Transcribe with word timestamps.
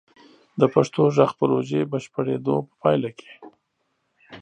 د 0.59 0.61
پښتو 0.73 1.01
غږ 1.15 1.31
پروژې 1.39 1.81
بشپړیدو 1.91 2.55
په 2.67 2.73
پایله 2.81 3.11
کې: 3.19 3.31